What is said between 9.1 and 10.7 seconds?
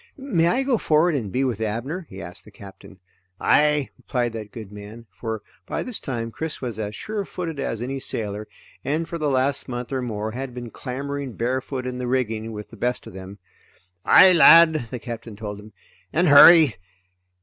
the last month or more had